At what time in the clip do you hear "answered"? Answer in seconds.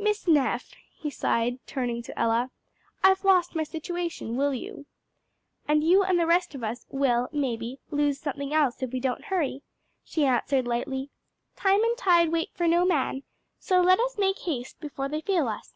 10.24-10.66